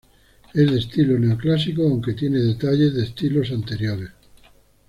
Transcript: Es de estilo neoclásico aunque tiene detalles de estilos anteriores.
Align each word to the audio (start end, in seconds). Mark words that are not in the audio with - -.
Es 0.55 0.71
de 0.71 0.79
estilo 0.79 1.19
neoclásico 1.19 1.83
aunque 1.83 2.13
tiene 2.15 2.39
detalles 2.39 2.95
de 2.95 3.03
estilos 3.03 3.51
anteriores. 3.51 4.09